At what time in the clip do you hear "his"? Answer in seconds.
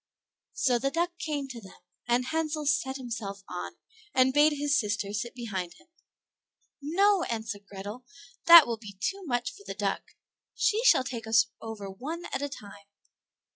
4.53-4.79